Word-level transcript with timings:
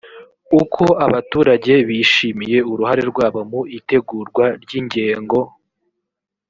uko 0.61 0.83
abaturage 1.05 1.73
bishimiye 1.89 2.57
uruhare 2.71 3.01
rwabo 3.11 3.39
mu 3.51 3.61
itegurwa 3.77 4.45
ry 4.63 4.71
ingengo 4.79 5.39